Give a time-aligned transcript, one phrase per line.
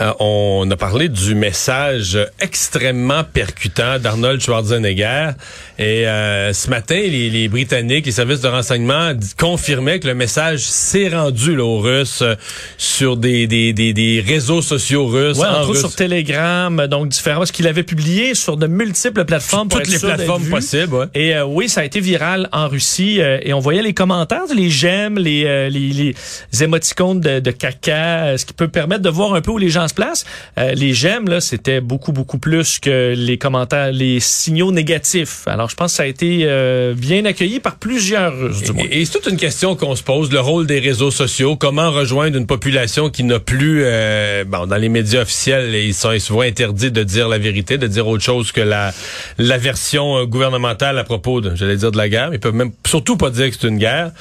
[0.00, 5.30] Euh, on a parlé du message extrêmement percutant d'Arnold Schwarzenegger.
[5.78, 11.08] Et euh, ce matin, les, Britanniques, les services de renseignement confirmaient que le message s'est
[11.08, 12.34] rendu là, aux Russes euh,
[12.76, 15.38] sur des, des, des, réseaux sociaux russes.
[15.38, 17.38] Ouais, entre autres sur Telegram, donc différents.
[17.38, 19.70] Parce qu'il avait publié sur de multiples plateformes.
[19.70, 21.08] Sur toutes les plateformes possibles.
[21.14, 23.20] Et oui, ça a été viral en Russie.
[23.20, 26.14] et on voyait les commentaires, les j'aime, les, les,
[26.50, 29.70] les, émoticônes de, de caca, ce qui peut permettre de voir un peu où les
[29.70, 30.24] gens se place.
[30.58, 35.46] Euh, les j'aime, là, c'était beaucoup, beaucoup plus que les commentaires, les signaux négatifs.
[35.46, 38.84] Alors, je pense que ça a été euh, bien accueilli par plusieurs Russes, du moins.
[38.90, 41.56] Et, c'est toute une question qu'on se pose, le rôle des réseaux sociaux.
[41.56, 46.18] Comment rejoindre une population qui n'a plus, euh, bon, dans les médias officiels, ils sont
[46.18, 48.92] souvent interdits de dire la vérité, de dire autre chose que la,
[49.38, 52.30] la version gouvernementale à propos de, j'allais dire, de la guerre.
[52.32, 54.12] Ils peuvent même surtout pas dire que c'est une guerre.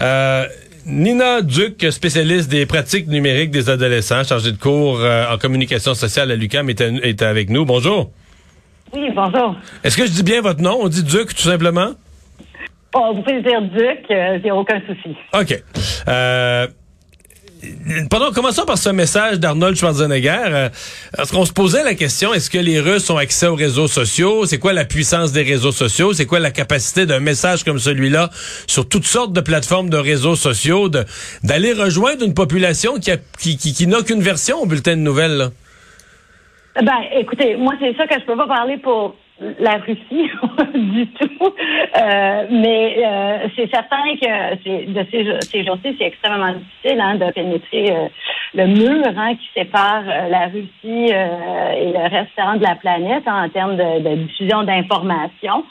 [0.00, 0.46] Euh,
[0.84, 6.30] Nina Duc, spécialiste des pratiques numériques des adolescents, chargée de cours euh, en communication sociale
[6.30, 7.64] à l'UQAM, est, avec nous.
[7.64, 8.10] Bonjour.
[8.92, 9.56] Oui, bonjour.
[9.84, 10.78] Est-ce que je dis bien votre nom?
[10.80, 11.90] On dit Duc, tout simplement?
[12.94, 15.16] Oh, vous pouvez dire Duc, il euh, n'y a aucun souci.
[15.32, 15.62] OK.
[16.08, 16.66] Euh,
[18.10, 20.44] pendant, commençons par ce message d'Arnold Schwarzenegger?
[20.46, 20.68] Euh,
[21.18, 24.46] est-ce qu'on se posait la question, est-ce que les Russes ont accès aux réseaux sociaux?
[24.46, 26.12] C'est quoi la puissance des réseaux sociaux?
[26.12, 28.30] C'est quoi la capacité d'un message comme celui-là
[28.66, 33.86] sur toutes sortes de plateformes de réseaux sociaux d'aller rejoindre une population qui, qui, qui,
[33.86, 35.50] n'a qu'une version au bulletin de nouvelles?
[36.76, 39.98] Ben, écoutez, moi, c'est ça que je peux pas parler pour la Russie
[40.74, 41.44] du tout.
[41.44, 45.06] Euh, mais euh, c'est certain que de
[45.50, 48.08] ces, jours-ci, c'est extrêmement difficile hein, de pénétrer euh,
[48.54, 53.48] le mur hein, qui sépare la Russie et le restant de la planète hein, en
[53.48, 55.64] termes de, diffusion d'informations.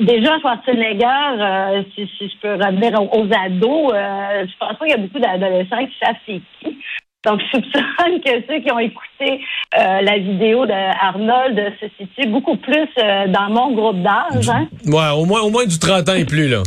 [0.00, 4.98] déjà, Schwarzenegger, si, si je peux revenir aux, ados, je pense pas qu'il y a
[4.98, 6.78] beaucoup d'adolescents qui savent c'est qui.
[7.24, 9.40] Donc, je soupçonne que ceux qui ont écouté
[9.78, 14.48] euh, la vidéo d'Arnold se situent beaucoup plus euh, dans mon groupe d'âge.
[14.48, 14.68] Hein?
[14.86, 16.62] Ouais, au moins, au moins du 30 ans et plus, là.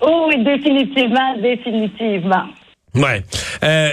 [0.00, 2.44] oh, oui, définitivement, définitivement.
[2.94, 3.22] Ouais.
[3.64, 3.90] Euh,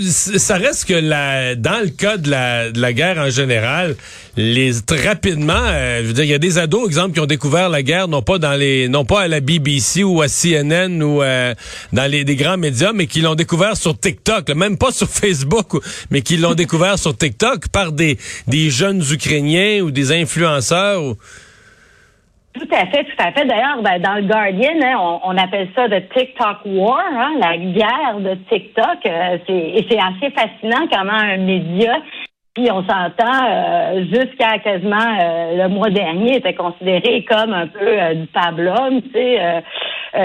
[0.00, 3.96] ça reste que la, dans le cas de la, de la guerre en général,
[4.36, 4.72] les
[5.04, 7.82] rapidement, euh, je veux dire, il y a des ados, exemple, qui ont découvert la
[7.82, 11.54] guerre non pas dans les, non pas à la BBC ou à CNN ou euh,
[11.92, 15.82] dans les des grands médias, mais qui l'ont découvert sur TikTok, même pas sur Facebook,
[16.10, 21.02] mais qui l'ont découvert sur TikTok par des des jeunes Ukrainiens ou des influenceurs.
[21.02, 21.16] Ou,
[22.58, 23.44] tout à fait, tout à fait.
[23.46, 28.18] D'ailleurs, ben, dans le Guardian, hein, on, appelle ça le TikTok War, hein, la guerre
[28.18, 29.06] de TikTok.
[29.06, 31.96] Euh, et c'est assez fascinant comment un média
[32.56, 38.14] puis on s'entend euh, jusqu'à quasiment euh, le mois dernier était considéré comme un peu
[38.14, 39.62] du pablum, tu sais,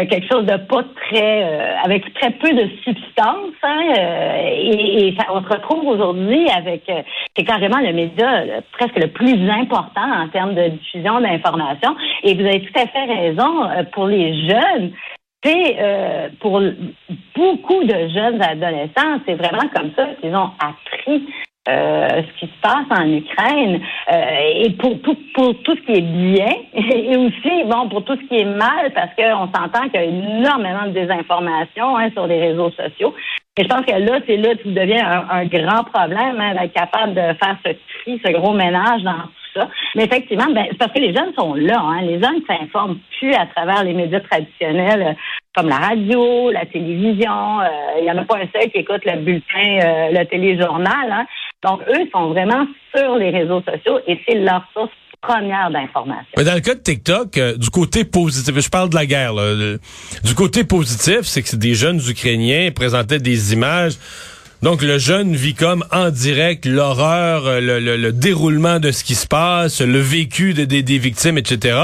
[0.07, 1.43] quelque chose de pas très
[1.83, 3.51] avec très peu de substance.
[3.63, 3.81] Hein,
[4.45, 6.89] et, et on se retrouve aujourd'hui avec
[7.35, 11.97] c'est carrément le média presque le plus important en termes de diffusion d'informations.
[12.23, 14.93] Et vous avez tout à fait raison pour les jeunes.
[15.43, 15.75] C'est
[16.39, 16.61] pour
[17.35, 21.25] beaucoup de jeunes adolescents, c'est vraiment comme ça qu'ils ont appris
[21.69, 23.79] euh, ce qui se passe en Ukraine
[24.11, 28.15] euh, et pour tout pour tout ce qui est bien et aussi bon pour tout
[28.15, 32.25] ce qui est mal parce qu'on s'entend qu'il y a énormément de désinformation hein, sur
[32.25, 33.13] les réseaux sociaux.
[33.59, 36.73] Et je pense que là, c'est là que ça devient un, grand problème hein, d'être
[36.73, 39.69] capable de faire ce tri, ce gros ménage dans tout ça.
[39.95, 41.79] Mais effectivement, ben, c'est parce que les jeunes sont là.
[41.79, 42.01] Hein.
[42.01, 45.13] Les jeunes s'informent plus à travers les médias traditionnels euh,
[45.53, 47.59] comme la radio, la télévision.
[47.99, 51.11] Il y en a pas un seul qui écoute le bulletin, le téléjournal.
[51.11, 51.25] Hein.
[51.63, 54.91] Donc, eux sont vraiment sur les réseaux sociaux et c'est leur source
[55.21, 56.31] première d'information.
[56.35, 59.33] Mais dans le cas de TikTok, euh, du côté positif, je parle de la guerre,
[59.33, 59.53] là,
[60.23, 63.93] du côté positif, c'est que des jeunes Ukrainiens présentaient des images.
[64.63, 69.27] Donc le jeune vit comme en direct l'horreur, euh, le, déroulement de ce qui se
[69.27, 71.77] passe, le vécu des victimes, etc.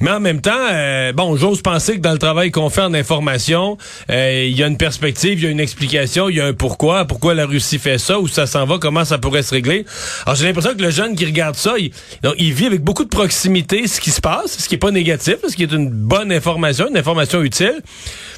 [0.00, 2.94] Mais en même temps, euh, bon, j'ose penser que dans le travail qu'on fait en
[2.94, 3.76] information,
[4.10, 6.52] euh, il y a une perspective, il y a une explication, il y a un
[6.52, 9.84] pourquoi, pourquoi la Russie fait ça, où ça s'en va, comment ça pourrait se régler.
[10.24, 11.90] Alors j'ai l'impression que le jeune qui regarde ça, il,
[12.38, 15.36] il vit avec beaucoup de proximité ce qui se passe, ce qui est pas négatif,
[15.46, 17.80] ce qui est une bonne information, une information utile,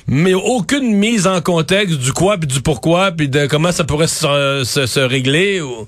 [0.07, 4.07] mais aucune mise en contexte du quoi puis du pourquoi puis de comment ça pourrait
[4.07, 5.61] se, se, se régler.
[5.61, 5.87] Ou...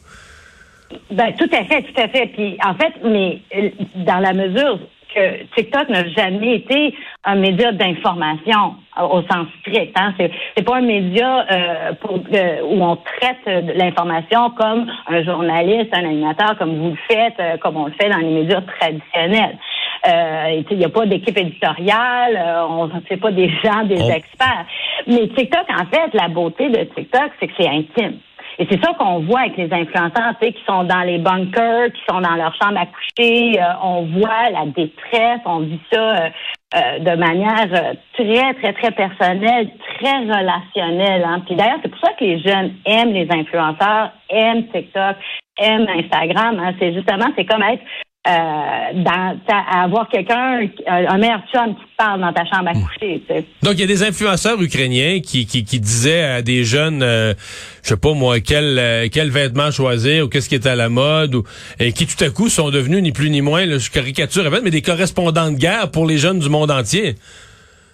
[1.11, 2.27] Ben, tout à fait, tout à fait.
[2.35, 3.71] Puis, en fait, mais euh,
[4.07, 4.79] dans la mesure
[5.15, 6.95] que TikTok n'a jamais été
[7.25, 9.97] un média d'information au sens strict.
[9.99, 10.15] Hein.
[10.19, 16.05] C'est, pas un média euh, pour, euh, où on traite l'information comme un journaliste, un
[16.05, 19.59] animateur, comme vous le faites, euh, comme on le fait dans les médias traditionnels.
[20.05, 24.67] Il n'y a pas d'équipe éditoriale, on ne sait pas des gens, des experts.
[25.07, 28.19] Mais TikTok, en fait, la beauté de TikTok, c'est que c'est intime.
[28.63, 31.93] Et c'est ça qu'on voit avec les influenceurs, tu sais, qui sont dans les bunkers,
[31.93, 33.61] qui sont dans leur chambre à coucher.
[33.61, 37.67] Euh, on voit la détresse, on vit ça euh, de manière
[38.13, 39.69] très, très, très personnelle,
[39.99, 41.25] très relationnelle.
[41.27, 41.43] Hein.
[41.45, 45.17] Puis d'ailleurs, c'est pour ça que les jeunes aiment les influenceurs, aiment TikTok,
[45.59, 46.61] aiment Instagram.
[46.61, 46.75] Hein.
[46.79, 47.83] C'est justement, c'est comme être
[48.25, 49.37] euh, dans,
[49.73, 53.21] avoir quelqu'un, un meilleur chum qui parle dans ta chambre à coucher.
[53.63, 57.35] Donc, il y a des influenceurs ukrainiens qui, qui, qui disaient à des jeunes, euh,
[57.83, 60.89] je sais pas moi, quel, euh, quel vêtement choisir ou qu'est-ce qui est à la
[60.89, 61.43] mode, ou,
[61.81, 64.71] et qui tout à coup sont devenus ni plus ni moins, là, je caricature, mais
[64.71, 67.17] des correspondants de guerre pour les jeunes du monde entier.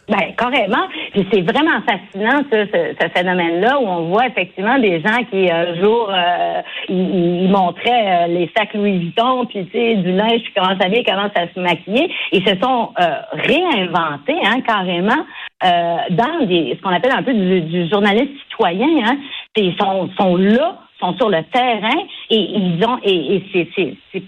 [0.09, 0.89] Ben, carrément.
[1.13, 5.75] Puis c'est vraiment fascinant, ce, ce, phénomène-là, où on voit effectivement des gens qui, un
[5.83, 10.53] jour, euh, ils, montraient euh, les sacs Louis Vuitton, puis tu sais, du linge, puis
[10.57, 12.11] comment ça vient, comment ça se maquiller.
[12.33, 15.27] Ils se sont euh, réinventés, hein, carrément,
[15.65, 18.89] euh, dans des, ce qu'on appelle un peu du, du journaliste citoyen.
[19.05, 19.19] Hein.
[19.57, 22.01] Ils sont, sont là, sont sur le terrain,
[22.31, 23.71] et ils ont, et, et
[24.13, 24.23] c'est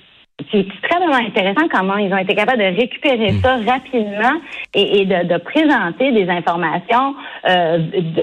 [0.50, 4.40] c'est extrêmement intéressant comment ils ont été capables de récupérer ça rapidement
[4.74, 7.14] et, de, présenter des informations
[7.48, 7.78] euh,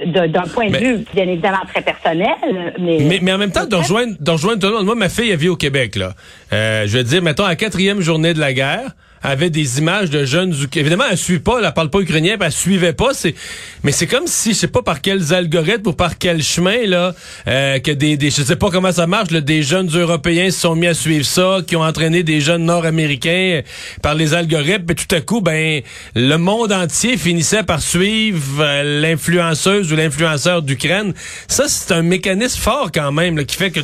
[0.06, 2.35] d'un point de vue bien évidemment très personnel.
[2.79, 4.85] Mais, mais, en même temps, de rejoindre, de rejoindre tout le monde.
[4.85, 5.95] Moi, ma fille, elle vit au Québec.
[5.95, 6.13] là.
[6.53, 8.91] Euh, je veux dire, mettons, à la quatrième journée de la guerre,
[9.22, 12.94] avait des images de jeunes évidemment elle suit pas elle parle pas ukrainien elle suivait
[12.94, 13.36] pas c'est
[13.84, 17.16] mais c'est comme si je sais pas par quels algorithmes ou par quel chemin là
[17.48, 20.62] euh, que des, des je sais pas comment ça marche là, des jeunes européens se
[20.62, 23.62] sont mis à suivre ça qui ont entraîné des jeunes nord-américains
[24.02, 25.81] par les algorithmes et tout à coup ben
[26.16, 31.13] le monde entier finissait par suivre euh, l'influenceuse ou l'influenceur d'Ukraine.
[31.48, 33.80] Ça c'est un mécanisme fort quand même qui fait que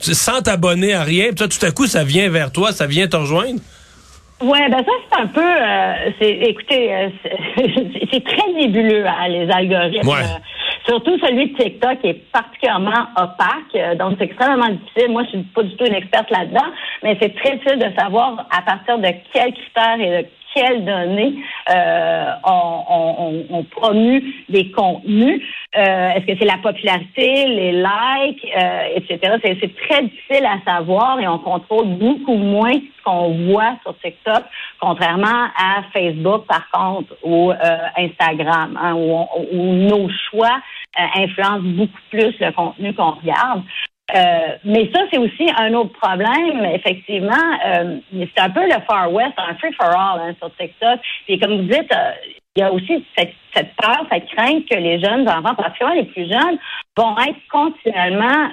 [0.00, 3.16] sans t'abonner à rien toi tout à coup ça vient vers toi ça vient te
[3.16, 3.60] rejoindre
[4.40, 7.08] Ouais, ben ça c'est un peu, euh, c'est, écoutez, euh,
[8.12, 10.08] c'est très nébuleux hein, les algorithmes.
[10.08, 10.38] Euh,
[10.86, 15.10] surtout celui de TikTok est particulièrement opaque, donc c'est extrêmement difficile.
[15.10, 16.66] Moi, je suis pas du tout une experte là-dedans,
[17.02, 21.34] mais c'est très difficile de savoir à partir de quels critères et de quelles données
[21.70, 25.42] euh, on, on, promue des contenus.
[25.78, 29.36] Euh, est-ce que c'est la popularité, les likes, euh, etc.
[29.42, 34.42] C'est très difficile à savoir et on contrôle beaucoup moins ce qu'on voit sur TikTok,
[34.80, 37.52] contrairement à Facebook, par contre, ou
[37.96, 40.60] Instagram, hein, où, où, nos choix
[41.14, 43.62] influencent beaucoup plus le contenu qu'on regarde.
[44.16, 46.64] Euh, mais ça, c'est aussi un autre problème.
[46.72, 47.34] Effectivement,
[47.66, 51.00] euh, c'est un peu le Far West, un free for all hein, sur TikTok.
[51.26, 52.12] Puis comme vous dites, euh,
[52.58, 56.06] il y a aussi cette, cette, peur, cette crainte que les jeunes enfants, particulièrement les
[56.06, 56.58] plus jeunes,
[56.96, 58.48] vont être continuellement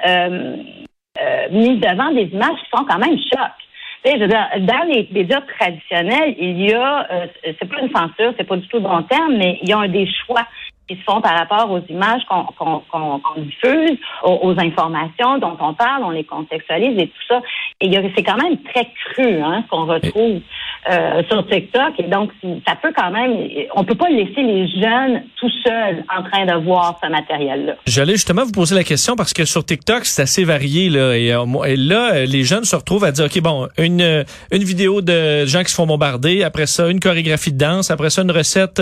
[1.51, 3.65] mis devant des images qui sont quand même chocs.
[4.05, 7.07] Je veux dire, dans les médias traditionnels, il y a,
[7.43, 10.07] c'est pas une censure, c'est pas du tout bon terme, mais il y a des
[10.07, 10.45] choix
[10.87, 16.11] qui se font par rapport aux images qu'on diffuse, aux, informations dont on parle, on
[16.11, 17.41] les contextualise et tout ça.
[17.81, 20.41] Et c'est quand même très cru hein, qu'on retrouve
[20.89, 21.93] euh, sur TikTok.
[21.99, 22.31] Et donc,
[22.67, 26.63] ça peut quand même, on peut pas laisser les jeunes tout seuls en train de
[26.63, 27.73] voir ce matériel-là.
[27.87, 31.15] J'allais justement vous poser la question parce que sur TikTok, c'est assez varié là.
[31.15, 31.45] Et, euh,
[31.77, 35.71] là, les jeunes se retrouvent à dire, ok, bon, une une vidéo de gens qui
[35.71, 38.81] se font bombarder, après ça, une chorégraphie de danse, après ça, une recette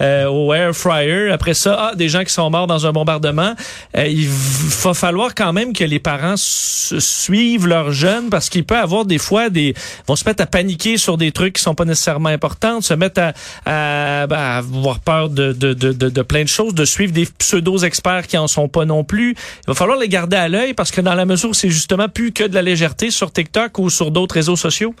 [0.00, 3.54] euh, au air fryer après ça, ah, des gens qui sont morts dans un bombardement.
[3.96, 8.76] Euh, il va falloir quand même que les parents suivent leurs jeunes parce qu'il peut
[8.76, 9.74] avoir des fois des
[10.06, 13.20] vont se mettre à paniquer sur des trucs qui sont pas nécessairement importants, se mettre
[13.20, 13.32] à,
[13.64, 17.78] à, ben, avoir peur de, de, de, de, plein de choses, de suivre des pseudo
[17.78, 19.30] experts qui en sont pas non plus.
[19.30, 22.08] Il va falloir les garder à l'œil parce que dans la mesure où c'est justement
[22.08, 24.94] plus que de la légèreté sur TikTok ou sur d'autres réseaux sociaux.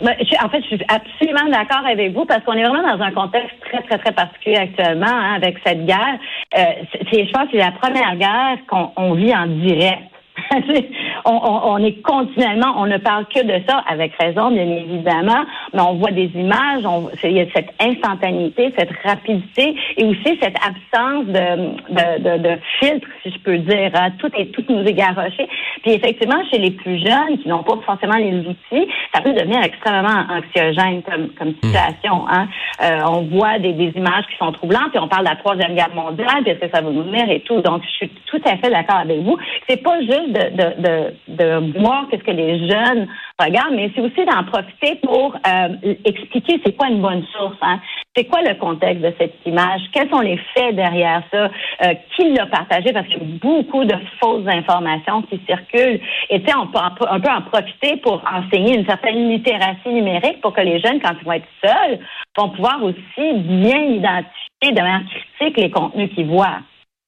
[0.00, 3.12] Ben, en fait, je suis absolument d'accord avec vous parce qu'on est vraiment dans un
[3.12, 6.18] contexte très, très, très particulier actuellement hein, avec cette guerre.
[6.58, 6.64] Euh,
[7.10, 10.11] c'est, je pense que c'est la première guerre qu'on vit en direct.
[11.24, 15.94] on, est continuellement, on ne parle que de ça, avec raison, bien évidemment, mais on
[15.94, 16.82] voit des images,
[17.24, 23.30] il y a cette instantanéité, cette rapidité et aussi cette absence de, de, filtre, si
[23.30, 23.90] je peux dire.
[23.94, 24.10] Hein.
[24.18, 25.48] Tout est tout nous est garoché.
[25.82, 29.62] Puis effectivement, chez les plus jeunes qui n'ont pas forcément les outils, ça peut devenir
[29.62, 31.66] extrêmement anxiogène comme, comme hmm.
[31.66, 32.24] situation.
[32.28, 32.48] Hein.
[32.82, 35.74] Euh, on voit des, des, images qui sont troublantes, et on parle de la troisième
[35.74, 37.60] guerre mondiale, puis est-ce que ça va nous venir et tout.
[37.60, 39.36] Donc, je suis tout à fait d'accord avec vous.
[39.68, 43.06] C'est pas juste de voir qu'est-ce que les jeunes
[43.38, 47.56] regardent, mais c'est aussi d'en profiter pour euh, expliquer c'est quoi une bonne source.
[47.62, 47.80] Hein?
[48.16, 49.80] C'est quoi le contexte de cette image?
[49.92, 51.44] Quels sont les faits derrière ça?
[51.84, 52.92] Euh, qui l'a partagé?
[52.92, 56.00] Parce qu'il y a beaucoup de fausses informations qui circulent.
[56.30, 56.78] Et tu sais, on peut,
[57.10, 61.14] on peut en profiter pour enseigner une certaine littératie numérique pour que les jeunes, quand
[61.20, 61.98] ils vont être seuls,
[62.36, 65.02] vont pouvoir aussi bien identifier de manière
[65.38, 66.60] critique les contenus qu'ils voient.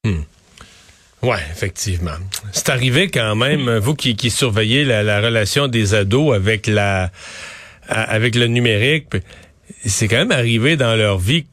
[0.04, 0.22] Hmm.
[1.24, 2.16] Ouais, effectivement.
[2.52, 7.10] C'est arrivé quand même, vous qui, qui surveillez la, la, relation des ados avec la
[7.88, 9.08] avec le numérique,
[9.84, 11.46] c'est quand même arrivé dans leur vie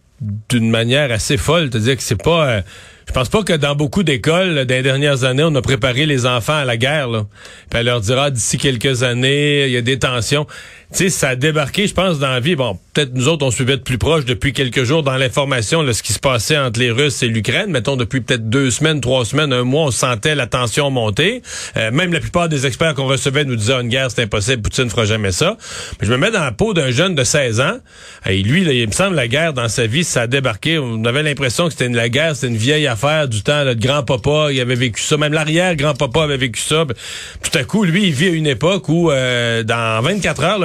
[0.49, 2.61] d'une manière assez folle, c'est-à-dire que c'est pas euh,
[3.07, 6.25] je pense pas que dans beaucoup d'écoles, dans les dernières années, on a préparé les
[6.25, 7.09] enfants à la guerre.
[7.09, 7.25] Là.
[7.69, 10.47] Puis elle leur dira d'ici quelques années, il y a des tensions.
[10.93, 12.55] Tu sais, ça a débarqué, je pense, dans la vie.
[12.57, 16.03] Bon, peut-être nous autres, on suivait de plus proche depuis quelques jours dans l'information ce
[16.03, 17.71] qui se passait entre les Russes et l'Ukraine.
[17.71, 21.41] Mettons, depuis peut-être deux semaines, trois semaines, un mois, on sentait la tension monter.
[21.77, 24.89] Euh, même la plupart des experts qu'on recevait nous disaient une guerre, c'est impossible, Poutine
[24.89, 25.55] fera jamais ça.
[25.99, 27.77] Mais je me mets dans la peau d'un jeune de 16 ans.
[28.25, 30.77] Et lui, il me semble, la guerre dans sa vie, ça a débarqué.
[30.77, 33.63] On avait l'impression que c'était une, la guerre, c'était une vieille affaire du temps.
[33.63, 35.15] Notre grand-papa, il avait vécu ça.
[35.15, 36.85] Même l'arrière-grand-papa avait vécu ça.
[36.85, 40.59] Tout à coup, lui, il vit à une époque où, euh, dans 24 heures,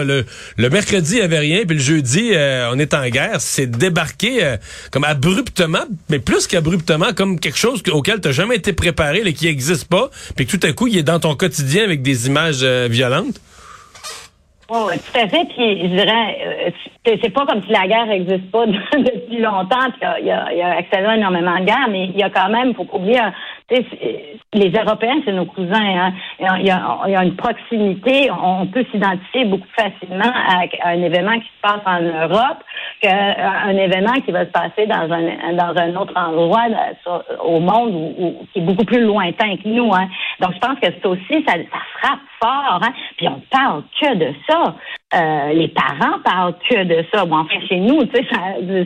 [0.56, 3.40] le mercredi, il n'y avait rien, puis le jeudi, euh, on est en guerre.
[3.40, 4.56] C'est débarqué euh,
[4.90, 9.46] comme abruptement, mais plus qu'abruptement, comme quelque chose auquel tu n'as jamais été préparé, qui
[9.46, 12.60] n'existe pas, puis que tout à coup, il est dans ton quotidien avec des images
[12.62, 13.40] euh, violentes.
[14.68, 15.44] Oh, tout à fait.
[15.56, 16.72] Puis je dirais,
[17.04, 19.90] c'est pas comme si la guerre n'existe pas depuis longtemps.
[19.90, 22.88] Puis il y a, il énormément de guerres, mais il y a quand même, faut
[22.92, 23.20] oublier,
[23.68, 25.72] les Européens, c'est nos cousins.
[25.74, 26.12] Hein.
[26.38, 28.30] Il, y a, une proximité.
[28.30, 32.62] On peut s'identifier beaucoup facilement à, un événement qui se passe en Europe
[33.02, 36.66] qu'un événement qui va se passer dans un, dans un autre endroit
[37.42, 39.92] au monde qui est beaucoup plus lointain que nous.
[39.92, 40.08] Hein.
[40.40, 41.54] Donc, je pense que c'est aussi, ça,
[41.98, 42.80] frappe fort.
[42.82, 42.92] Hein.
[43.16, 44.74] Puis on parle que de ça.
[45.14, 47.24] Euh, les parents parlent que de ça.
[47.24, 48.26] Bon, enfin, chez nous, tu sais,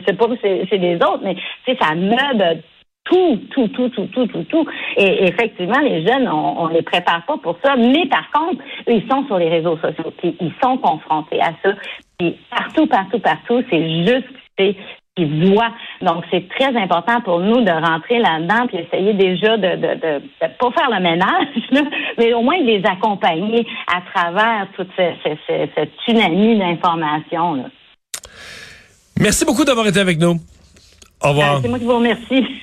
[0.07, 1.35] sais pas c'est des autres, mais
[1.79, 2.61] ça meuble
[3.03, 4.67] tout, tout, tout, tout, tout, tout, tout.
[4.97, 7.75] Et effectivement, les jeunes, on, on les prépare pas pour ça.
[7.75, 11.73] Mais par contre, ils sont sur les réseaux sociaux, ils sont confrontés à ça.
[12.17, 14.27] Puis partout, partout, partout, c'est juste
[14.57, 15.73] qu'ils voient.
[16.01, 20.21] Donc, c'est très important pour nous de rentrer là-dedans puis essayer déjà de, de, de,
[20.39, 21.47] pas faire le ménage,
[22.17, 27.65] mais au moins de les accompagner à travers toute cette tsunami d'informations.
[29.19, 30.35] Merci beaucoup d'avoir été avec nous.
[31.23, 31.55] Au revoir.
[31.55, 32.45] Euh, c'est moi qui vous remercie.